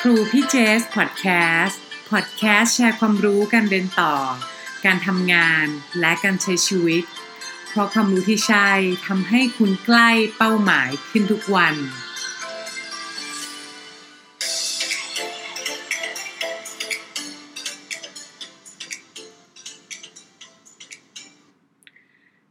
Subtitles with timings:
[0.00, 1.26] ครูพี่เจสพอดแค
[1.62, 4.14] สต์พอดแคสต์แชร์ความรู้การเรียนต่อ
[4.84, 5.66] การทำงาน
[6.00, 7.04] และการใช้ชีวิต
[7.68, 8.70] เพราะความรู้ที่ใช่
[9.06, 11.74] ทำให้คุณใกล้เป้าหมายขึ้นทุกวัน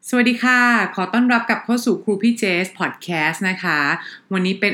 [0.10, 0.62] สวัสดีค่ะ
[0.96, 3.80] ขอต้อนรับกลับเข้าสู่ครูพี่เจสพอดแคสต์นะคะ
[4.34, 4.74] วันนี้เป็น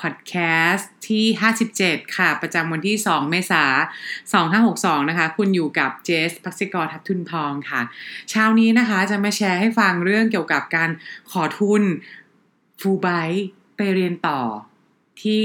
[0.00, 0.34] พอดแค
[0.72, 1.24] สต์ ที่
[1.70, 3.70] 57 ค่ะ ประจำวันที่ 2 เมษาย
[4.44, 4.46] น
[5.02, 7.80] 2562 นะคะ คุณอยู่กับเจสพักซิกรทับทุนทองค่ะ
[8.30, 10.90] เช้านี้นะคะจะมาแชร์ให้ฟังเรื่องเกี่ยวกับการ
[11.30, 11.82] ขอทุน
[12.80, 13.08] ฟูไบ
[13.76, 14.40] ไปเรียนต่อ
[15.22, 15.42] ที่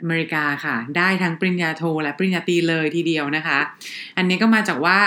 [0.00, 3.58] อเมริกาค่ะ ได้ทั้งปริญญาโทและปริญญาตรีเลยทีเดียวนะคะ
[4.16, 4.98] อันนี้ก็มาจากว่า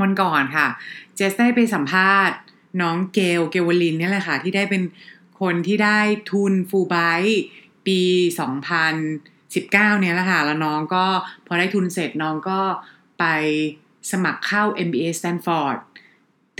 [0.00, 0.66] วันก่อนค่ะ
[1.16, 2.36] เจสได้ไปสัมภาษณ์
[2.80, 4.82] น้องเกลเกลวลินนี่แหละค่ะ ที่ได้เป็น
[5.40, 5.98] คนที่ได้
[6.30, 6.96] ทุนฟูไบ
[7.88, 8.00] ปี
[8.86, 11.04] 2019 เนี่ยแหละค่ะแล้วน้องก็
[11.46, 12.60] พอได้ทุนเสร็จน้องก็
[13.18, 13.24] ไป
[14.12, 15.78] สมัครเข้า MBA Stanford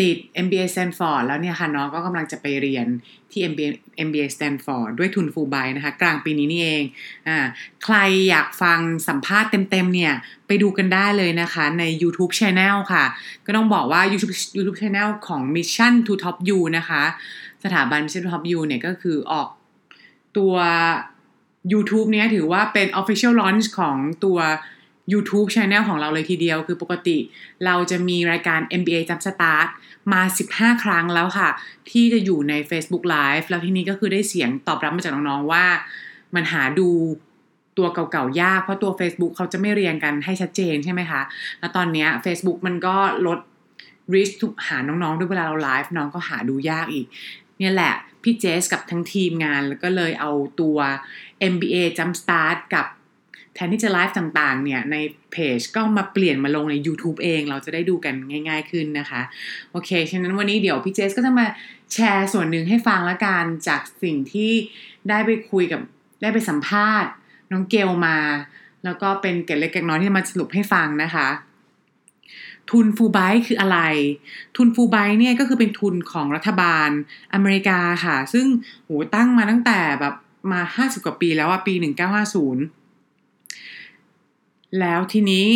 [0.00, 2.86] ติด MBA Stanford แล้วเนี่ยค่ะน้องก็กำลังจะไปเรียน
[3.30, 3.70] ที่ MBA
[4.06, 6.84] MBA Stanford ด้วยทุนฟูไบนะคะกลางปีนี้นี่เอง
[7.28, 7.38] อ่า
[7.84, 7.96] ใคร
[8.28, 10.14] อยากฟังสัมภาษณ์เต็มๆเนี่ย
[10.46, 13.04] ไปดูกันได้เลยนะคะใน YouTube Channel ค่ะ
[13.46, 17.02] ก็ต้องบอกว่า YouTube YouTube Channel ของ Mission to Top U นะคะ
[17.64, 19.48] สถาบัน Mission to Top U เนี่ยก็คือออก
[20.36, 20.54] ตัว
[21.72, 24.38] YouTube เนี้ยถือว่าเป็น Official Launch ของตัว
[25.12, 27.18] YouTube Channel ของเราเลยทีเดียว คือปกติ
[27.64, 29.68] เราจะมีรายการ MBA Jump Start
[30.12, 31.48] มา 15 ครั้งแล้วค่ะ
[31.90, 35.64] ที่จะอยู่ใน Facebook Live แล้วที่นี้ก็คือได้เสียงตอบรับมาจากน้องๆว่า
[36.34, 36.88] มันหาดู
[37.78, 41.20] ตัวเก่าๆยาก เพราะตัว Facebook เขาจะไม่เรียงกันให้ชัดเจนใช่ไหมคะ
[41.58, 43.38] แล้วตอนนี้ Facebook มันก็ลด
[44.12, 47.06] reach ทุกหาน้องๆ ด้วยเวลาเราไลฟ์น้องก็หาดูยากอีก
[47.58, 50.78] เนี่ยแหละ พี่เจสกับทั้งทีมงาน แล้วก็เลยเอาตัว
[51.52, 52.86] MBA Jumpstart กับ
[53.54, 54.96] แทนที่จะไลฟ์ต่างๆ เนี่ย ใน
[55.32, 58.14] เพจก็มาเปลี่ยนมาลงใน YouTube เอง เราจะได้ดูกัน
[58.48, 59.22] ง่ายๆขึ้นนะคะ
[59.72, 61.46] โอเค ฉะนั้นวันนี้เดี๋ยวพี่เจสก็จะมา
[61.92, 64.52] แชร์ส่วนหนึ่งให้ฟังละกันจากสิ่งที่
[65.08, 65.80] ได้ไปคุยกับ
[66.22, 67.10] ได้ไปสัมภาษณ์
[67.52, 68.18] น้องเกลมา
[68.84, 71.28] แล้วก็เป็นเกล็ดเล็กเกล็ดน้อยที่มาสรุปให้ฟังนะคะ
[72.70, 73.78] ทุนฟูไบคืออะไร
[74.56, 76.88] ทุนฟูไบเนี่ยก็คือเป็นทุนของรัฐบาล
[77.34, 78.46] อเมริกาค่ะ ซึ่ง
[78.84, 80.14] โหตั้งมาตั้งแต่แบบ
[80.52, 81.74] มา50กว่าปีแล้วอะปี
[83.20, 85.46] 1950แล้วทีนี้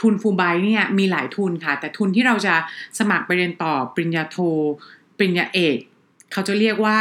[0.00, 2.54] ทุนฟูไบเนี่ยมีหลายทุนค่ะ แต่ทุนที่เราจะ
[2.98, 4.36] สมัครไปเรียนต่อปริญญาโท
[5.16, 5.76] ปริญญาเอก
[6.32, 6.98] เขาจะเรียกว่า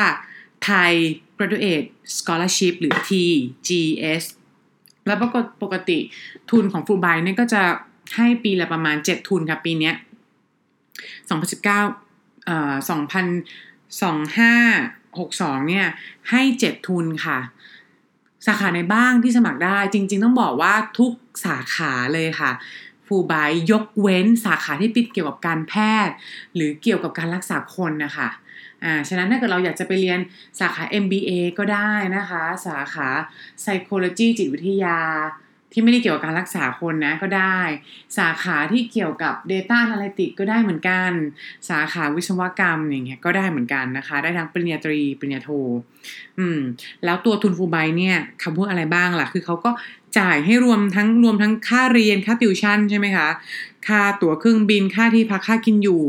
[0.68, 0.94] Thai
[1.38, 1.88] Graduate
[2.18, 4.24] Scholarship หรือ TGS
[5.08, 5.18] แล้ว
[5.64, 6.00] ปกติ
[6.52, 7.64] ทุนของฟูไบเนี่ยก็จะ
[8.16, 9.96] ให้ปีละประมาณ7ทุนค่ะปีเนี้ย
[11.60, 11.64] 2019
[12.46, 12.74] เอ่อ
[15.62, 15.86] 202562เนี่ย
[16.30, 17.40] ให้7ทุนค่ะ
[18.46, 21.12] สาขาในบ้างที่สมัครได้จริง ๆ ต้องบอกว่าทุก
[21.46, 22.52] สาขาเลยค่ะ
[23.08, 25.74] ฟูไบยยกเว้นสาขาที่ปิดเกี่ยวกับการแพ
[26.08, 26.16] ทย์
[26.56, 28.30] หรือเกี่ยวกับการรักษาคนนะคะ
[28.84, 30.20] อ่าฉะนั้นถ้าเกิดเราอยากจะไปเรียน
[30.60, 33.08] สาขา MBA ก็ได้นะคะ สาขา
[33.62, 35.00] Psychology จิตวิทยา
[35.72, 37.60] ที่ไม่ได้เกี่ยวกับการรักษาคนนะก็ได้
[38.18, 41.12] สาขาที่เกี่ยวกับ Data a n a l y t i c ก็ได้เหมือนกัน
[41.70, 45.50] สาขาวิศวกรรมอย่างเงี้ยก็ได้เหมือนกันนะคะ ได้ทั้งปริญญาตรีปริญญาโท
[46.40, 46.60] อืม
[47.06, 49.72] แล้วตัวทุนฟูไบเนี่ยคำพูดอะไรบ้างล่ะ คือเขาก็
[50.20, 53.30] จ่ายให้รวมทั้งรวมทั้งค่าเรียนค่าติวชั่นใช่ไหมคะ
[53.88, 56.04] ค่าตั๋วเครื่องบินค่าที่พักค่ากินอยู่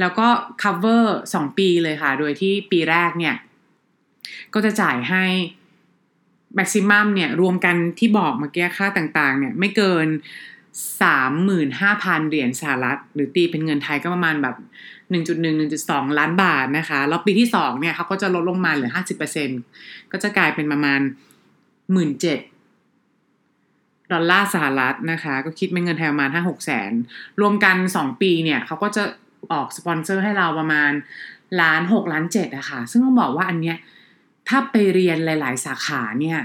[0.00, 0.26] แล้วก็
[0.62, 3.34] cover 2 ปีเลยค่ะ โดยที่ปีแรกเนี่ย
[4.54, 5.24] ก็จะจ่ายให้
[6.58, 10.08] maximum เนี่ยรวมกันที่บอกเมื่อกี้ค่าต่างๆ เนี่ยไม่เกิน
[11.32, 14.56] 35,000เหรียญสหรัฐ หรือตีเป็นเงินไทยก็ประมาณแบบ
[15.10, 18.90] 1.1 1.2ล้านบาทนะคะ แล้วปีที่2เนี่ยเขาก็จะลดลงมาเหลือ
[19.50, 21.00] 50%ก็จะกลายเป็นประมาณ
[21.96, 26.92] 17,000ดอลลาร์สหรัฐนะคะ ก็คิดเป็นเงินไทยประมาณ5-6แสน
[27.40, 29.02] รวมกัน2ปีเนี่ยเขาก็จะ
[29.52, 30.92] ออกสปอนเซอร์ให้เราประมาณ
[31.60, 33.76] ล้านหกล้านเจ็ดอะค่ะ ซึ่งต้องบอกว่าอันเนี้ย
[34.48, 36.38] ถ้าไปเรียนหลาย ๆ สาขาเนี่ย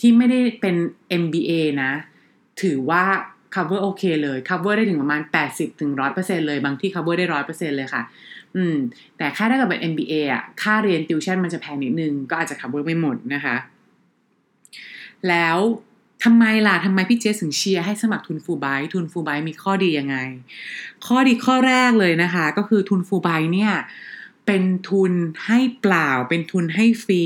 [0.00, 0.76] ที่ไม่ได้เป็น
[1.22, 1.50] MBA
[1.82, 1.92] นะ
[2.62, 3.04] ถือว่า
[3.54, 5.22] cover โอเคเลย cover ได้ถึงประมาณ
[5.84, 8.02] 80-100%เลย บางที่ cover ได้ 100%เลยค่ะ
[8.56, 8.76] อืม
[9.16, 13.56] แต่ค่าถ้าเกิดเป็น MBA อะ ค่าเรียนติวชั่นมันจะแพงนิดนึง ก็อาจจะ cover ไม่หมดนะคะ
[15.28, 15.58] แล้ว
[16.24, 20.16] ทำไมล่ะทำไมพี่เจสถึงเชียร์ให้สมัครทุนฟูไบทุนฟูไบมีข้อดียังไง
[21.06, 23.72] ข้อดีข้อแรกเลยนะคะ ก็คือทุนฟูไบเนี่ย
[24.50, 25.12] เป็นทุน
[25.46, 27.24] ให้เปล่า เป็นทุนให้ฟรี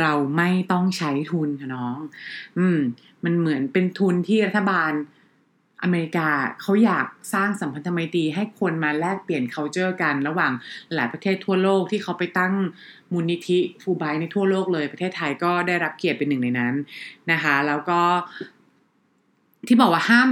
[0.00, 1.98] เราไม่ต้องใช้ทุนค่ะน้อง
[2.58, 2.78] อืม
[3.24, 4.92] มันเหมือนเป็นทุนที่รัฐบาล
[5.82, 6.28] อเมริกา
[6.60, 10.52] เขาอยากสร้างสัมพันธไมตรีให้คนมาแลกเปลี่ยน culture กัน ระหว่าง
[10.94, 12.52] หลายประเทศทั่วโลกที่เขาไปตั้ง
[13.12, 16.74] มูลนิธิฟูไบในทั่วโลกเลย ประเทศไทยก็ได้รับเกียรติเป็นหนึ่งในนั้น
[17.32, 18.00] นะคะ แล้วก็
[19.68, 20.28] ที่บอกว่าห้าม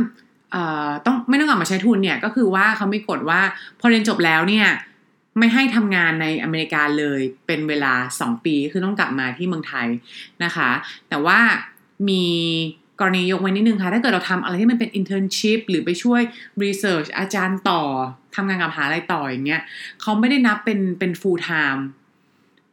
[1.07, 3.41] ต้องไม่ต้องกลับมาใช้ทุนเนี่ยก็คือว่าเขามีกฎว่า
[3.81, 4.69] พอเรียนจบแล้วเนี่ย
[5.39, 9.89] ไม่ให้ทำงานในอเมริกาเลยเป็นเวลา 2 ปีคือต้องกลับมาที่เมืองไทย
[10.45, 10.71] นะคะ
[11.09, 11.39] แต่ว่า
[12.09, 12.25] มี
[13.01, 16.21] กรณียกเว้นนิดนึงค่ะ ถ้าเกิดเราทำอะไรที่มันเป็น internship หรือไปช่วย
[16.65, 17.83] research อาจารย์ต่อ
[18.35, 19.63] ทำงานกับหาอะไรต่ออย่างเงี้ย
[20.01, 21.83] เขาไม่ได้นับเป็นเป็น full time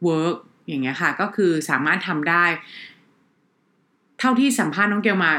[0.08, 0.36] work
[0.68, 2.44] อย่างเงี้ยค่ะ ก็คือสามารถทำได้
[4.18, 5.32] เท่าที่สัมภาษณ์น้องเกลมา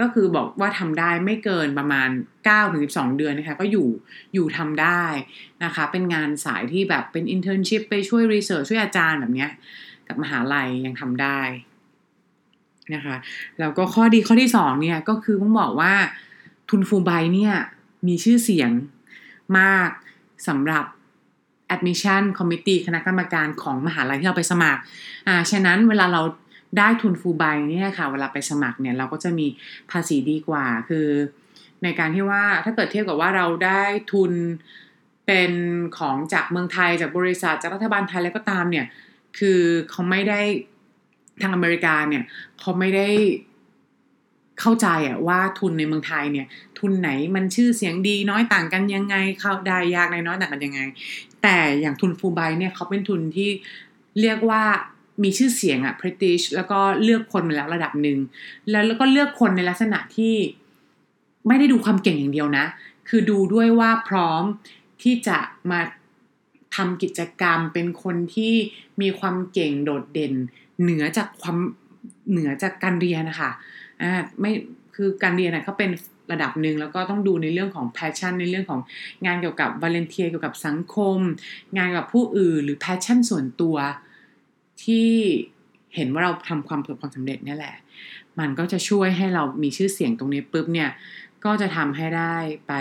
[0.00, 2.08] ก็คือบอกว่าทำได้ไม่เกินประมาณ
[2.42, 3.88] 9ถึง12 เดือนนะคะ ก็อยู่
[4.34, 5.04] อยู่ทำได้
[5.64, 9.50] นะคะ เป็นงานสายที่แบบเป็น internship ไปช่วย research ช่วยอาจารย์แบบเนี้ย
[10.08, 11.40] กับมหาลัยยังทำได้
[12.94, 13.16] นะคะ
[13.60, 15.94] แล้วก็ข้อดีข้อที่สองเนี่ยก็คือต้องบอกว่า
[16.68, 17.54] ทุนฟูไบเนี่ย
[18.06, 18.70] มีชื่อเสียง
[19.58, 19.90] มาก
[20.48, 20.84] สำหรับ
[21.74, 24.80] admission committee คณะกรรมการของมหาลัยที่เราไปสมัคร
[25.26, 26.22] อ่าฉะนั้นเวลาเรา
[26.78, 29.46] ได้ทุนฟูไบเนี่ยค่ะ เวลาไปสมัครเนี่ยเราก็จะมี
[29.90, 31.06] ภาษีดีกว่า คือ
[31.82, 33.82] ในการที่ว่าถ้าเกิดเทียบกับว่าเราได้
[34.12, 34.32] ทุน
[35.26, 35.52] เป็น
[35.98, 38.86] ของจากเมืองไทยจากบริษัทจากรัฐบาลไทยแล้วก็ตามเนี่ย
[39.38, 40.40] คือเขาไม่ได้
[41.42, 42.22] ทางอเมริกาเนี่ย
[42.60, 43.08] เขาไม่ได้
[44.60, 46.46] เข้าใจอะว่าทุนในเมืองไทยเนี่ย
[46.78, 50.80] ทุนไหนมันชื่อเสียงดีน้อยต่างกันยังไงเข้าได้ยากในน้อยต่างกันยังไง
[51.42, 53.50] แต่อย่างทุนฟูไบเนี่ยเขาเป็นทุนที่
[54.20, 54.62] เรียกว่า
[55.22, 58.18] มีชื่อเสียงอะ British แล้วก็เลือกคนมาแล้วระดับหนึ่ง
[58.70, 60.34] แล้วแล้วก็เลือกคนในลักษณะที่
[61.48, 62.64] ไม่ได้ดูความเก่งอย่างเดียวนะ
[63.08, 64.42] คือดูด้วยว่าพร้อม
[65.02, 65.38] ที่จะ
[65.70, 65.80] มา
[66.76, 68.54] ทำกิจกรรมเป็นคนที่
[69.00, 70.34] มีความเก่งโดดเด่น
[70.80, 71.56] เหนือจากความ
[72.30, 73.50] เหนือจากการเรียนนะคะ
[74.02, 74.52] อ่าไม่
[74.94, 75.90] คือการเรียนนะเขาเป็น
[76.32, 78.80] ระดับหนึ่งแล้วก็ต้องดูในเรื่องของ passion ในเรื่องของ
[79.26, 81.18] งานเกี่ยวกับ volunteer เกี่ยวกับสังคม
[81.78, 83.76] งานกับผู้อื่นหรือ passion ส่วนตัว
[84.84, 85.08] ที่
[85.94, 87.74] เห็นว่าเราทำความประสบความสำเร็จนี่แหละ
[88.38, 90.90] มันก็จะช่วยให้เรามีชื่อเสียงตรงนี้ปุ๊บเนี่ย
[91.44, 92.34] ก็จะทำให้ได้
[92.68, 92.72] ไป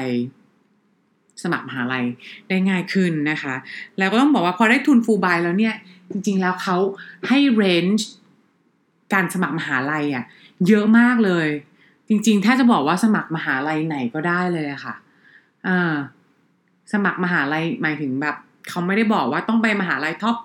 [1.44, 2.06] สมัครมหาลัย
[2.50, 3.56] ได้ง่ายขึ้นนะคะ
[3.98, 5.76] แล้วก็ต้องบอกว่าพอได้ทุนฟูลไบแล้วเนี่ย
[6.12, 6.78] จริง ๆ แล้วเขา
[7.28, 8.08] ให้ range
[9.14, 10.24] การสมัครมหาลัยอะ่ะ
[10.68, 11.48] เยอะมากเลย
[12.10, 14.96] จริง ๆ ถ้าจะบอกว่าสมัครมหาลัยไหนก็ได้เลยอะค่ะ
[15.68, 15.94] อ่า
[16.94, 18.36] สมัครมหาลัยหมายถึงแบบ
[18.70, 20.36] เขาไม่ได้บอกว่าต้องไปมหาลัย top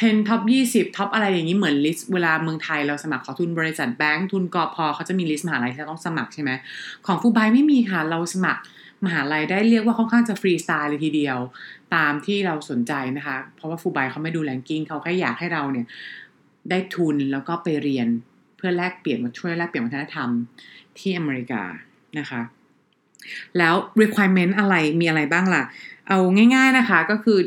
[0.00, 0.40] 10 top
[0.70, 6.50] 20 top อะไรอย่างนี้เหมือน list เวลาเมืองไทยเราสมัครขอทุนบริษัทแบงก์ทุนกอพอเขาจะมี list มหาลัยที่เราต้องสมัครใช่ไหม
[7.06, 8.60] ของฟูบายไม่มีค่ะ เราสมัคร
[9.04, 11.38] มหาลัยได้เรียกว่าค่อนข้างจะฟรีสไตล์เลยทีเดียว
[11.94, 15.86] ตามที่เราสนใจนะคะ เพราะว่าฟูบายเขาไม่ดูแลนกิ้งเขาแค่อยากให้เราเนี่ย
[16.70, 18.08] ได้ทุนแล้วก็ไปเรียน
[18.56, 20.28] เพื่อแลกเปลี่ยนมาช่วยแลกเปลี่ยนวัฒนธรรม
[20.98, 21.62] ที่อเมริกา
[22.18, 22.40] นะคะ
[23.58, 25.62] แล้ว requirement อะไรมีอะไรบ้างล่ะ
[26.08, 26.18] เอา
[26.54, 27.38] ง่าย ๆนะคะก็คือ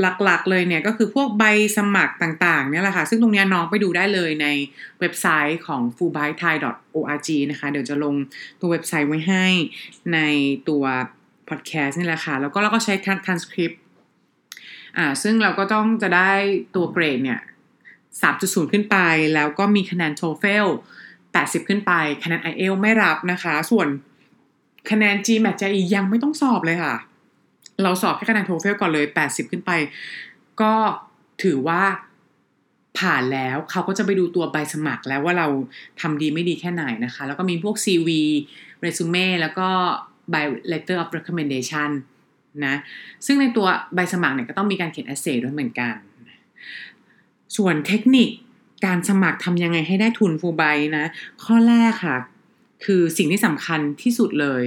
[0.00, 1.44] หลักๆเลยเนี่ยก็คือพวกใบ
[1.76, 4.46] สมัครต่างๆเนี่ยแหละค่ะ ซึ่งตรงนี้น้องไปดูได้เลยใน
[5.00, 8.14] เว็บไซต์ของ fulbright.thai.org นะคะ เดี๋ยวจะลง
[8.60, 9.44] ตัวเว็บไซต์ไว้ให้
[10.12, 10.18] ใน
[10.68, 10.84] ตัว
[11.48, 12.94] พอดแคสต์นี่แหละค่ะ แล้วก็เราก็ใช้
[13.26, 13.76] transcript
[14.96, 16.32] อ่าซึ่งเราก็ต้องจะได้
[16.74, 17.40] ตัวเกรดเนี่ย
[18.06, 18.96] 3.0 ขึ้นไป
[19.34, 20.68] แล้วก็มีคะแนน TOEFL
[21.18, 21.92] 80 ขึ้นไป
[22.24, 23.88] คะแนน IELTS ไม่รับนะคะ ส่วน
[24.90, 26.94] คะแนน GMAT GRE ยังไม่ต้องสอบเลยค่ะ
[27.82, 29.70] เราสอบแค่คะแนนโทเฟลก่อนเลย 80 ขึ้นไป
[30.60, 30.74] ก็
[31.42, 31.82] ถือว่า
[32.98, 35.46] ผ่านแล้วเขาก็จะไปดูตัวใบสมัครแล้วว่าเรา
[36.00, 38.08] ทำดีไม่ดีแค่ไหนนะคะ แล้วก็มีพวก CV
[38.84, 39.68] resume แล้วก็
[40.32, 41.90] by letter of recommendation
[42.66, 42.74] นะ
[43.26, 45.94] ซึ่งในตัวใบสมัครเนี่ยก็ต้องมีการเขียน essay ด้วยเหมือนกัน
[47.56, 48.28] ส่วนเทคนิค
[48.86, 50.62] การสมัครทำยังไงให้ได้ทุนฟูไบ
[50.96, 51.06] นะ
[51.44, 52.16] ข้อแรกค่ะ
[52.84, 54.62] คือสิ่งที่สำคัญที่สุดเลย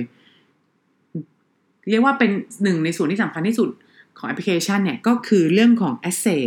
[1.90, 2.32] เรียกว่าเป็น
[2.64, 3.70] หนึ่งในส่วนที่สำคัญที่สุด
[4.18, 6.46] ของแอปพลิเคชันเนี่ยก็คือเรื่องของ essay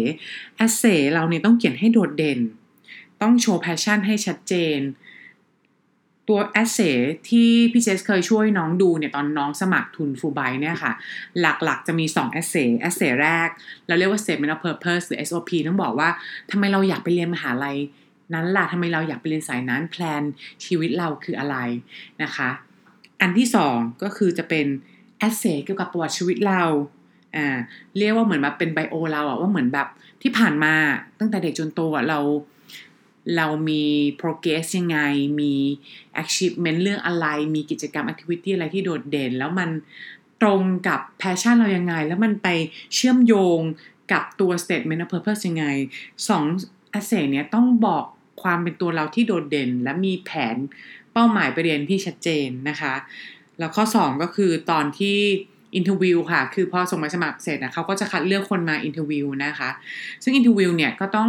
[0.65, 2.41] essay เราเนี่ยต้องเขียนให้โดดเด่น
[3.23, 4.81] ต้องโชว์ passion ให้ชัดเจน
[6.29, 6.97] ตัว essay
[7.29, 10.93] ที่พี่เจสเคยช่วยน้องดูเนี่ยตอนน้องสมัครทุนฟูไบเนี่ยค่ะ
[11.41, 13.49] หลักๆจะมี 2 essay essay แรก
[13.87, 16.09] เราเรียกว่า statement of purpose หรือ SOP ต้องบอกว่า
[16.51, 17.77] ทำไมเราอยากไปเรียนมหาลัย
[18.35, 20.23] นั้นล่ะทำไมเราอยากไปเรียนสายนั้นแพลน
[20.65, 21.57] ชีวิตเราคืออะไร
[22.23, 22.51] นะคะ
[23.21, 24.67] อันที่สองก็คือจะเป็น
[25.21, 26.63] แอสเซเกี่ยวกับประวัติชีวิตเรา
[27.37, 27.47] อ่า
[27.99, 29.89] เรียกว่าเหมือนแบบเป็นไบโอเราอะว่าเหมือนแบบ
[30.23, 30.75] ที่ผ่านมา
[31.19, 32.19] ตั้งแต่เด็กจนโตอะเรา
[33.37, 33.85] เรามี
[34.21, 34.99] progress ยังไง
[35.41, 35.55] มี
[36.23, 39.71] achievement เรื่องอะไร มีกิจกรรม activity อะไรที่โดดเด่น แล้วมัน
[40.43, 42.49] ตรงกับ passion เรายังไง แล้วมันไป
[42.95, 43.61] เชื่อมโยง
[44.13, 45.67] กับตัว statement of purpose ยังไง
[46.29, 46.45] สอง
[46.99, 48.05] essay เนี้ยต้องบอก
[48.43, 50.57] ความเป็นตัวเราที่โดดเด่น และมีแผน
[51.13, 52.95] เป้าหมายไปเรียนที่ชัดเจนนะคะ
[53.61, 55.19] แล้วข้อ 2 ก็คือตอนที่
[55.77, 59.71] interview ค่ะ คือพอส่งใบสมัครเสร็จนะเขาก็จะคัดเลือกคนมา interview นะคะ
[60.23, 61.29] ซึ่ง interview เนี่ยก็ต้อง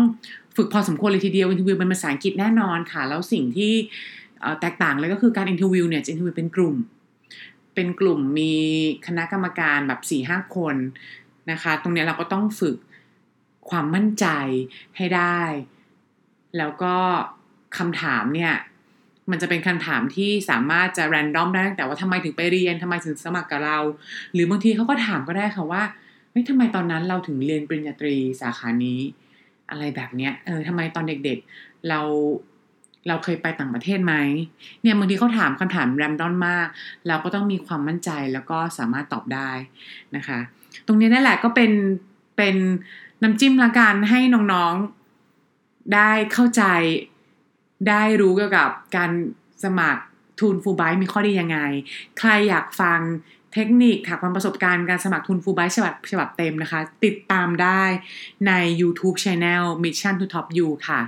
[0.57, 3.73] ฝึกพอสมควรเลยทีเดียว interview เป็นภาษาอังกฤษแน่นอนค่ะ แล้วสิ่งที่
[4.61, 6.75] แตกต่างเลยก็คือการ interview เนี่ยจะ interview เป็นกลุ่ม
[7.75, 8.53] เป็นกลุ่มมี
[9.07, 10.75] คณะกรรมการแบบสี่ห้าคน
[11.51, 12.75] นะคะ ตรงนี้เราก็ต้องฝึก
[13.69, 14.25] ความมั่นใจ
[14.97, 15.41] ให้ได้
[16.57, 16.95] แล้วก็
[17.77, 18.53] คำถามเนี่ย
[19.29, 23.77] มันจะเป็นคำถามที่สามารถจะแรนดอมได้ตั้งแต่ว่าทำไมถึงไปเรียนทำไมถึงสมัครกับเรา
[24.33, 25.83] หรือบางทีเขาก็ถามก็ได้ค่ะว่า
[26.31, 28.99] เฮ้ยทำไมตอนนั้นเราถึงเรียนปริญญาตรีสาขานี้
[29.69, 31.99] อะไรแบบเนี้ยเออทำไมตอนเด็กๆเรา
[33.07, 34.15] เราเคยไปต่างประเทศไหม
[34.81, 36.67] เนี่ยบางทีเขาถามคำถามแรมดอนมาก
[37.07, 39.51] เราก็ต้องมีความมั่นใจแล้วก็สามารถตอบได้
[40.15, 40.39] นะคะ
[40.87, 41.71] ตรงนี้นั่นแหละก็เป็น
[42.37, 42.55] เป็น
[43.23, 44.19] น้ำจิ้มละกันให้
[44.53, 46.63] น้องๆได้เข้าใจ
[47.87, 49.11] ได้รู้เกี่ยวกับการ
[49.63, 50.01] สมัคร
[50.39, 51.59] ทุนฟูไบมีข้อดียังไง
[52.19, 52.99] ใครอยากฟัง
[53.53, 57.83] เทคนิคค่ะความประสบการณ์การสมัครทุนฟูไบฉบับฉบับเต็มนะคะ ติดตามได้
[58.47, 60.99] ใน YouTube Channel Mission to Top You ค่ะ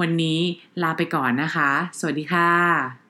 [0.00, 0.38] วันนี้
[0.82, 3.09] ลาไปก่อนนะคะ สวัสดีค่ะ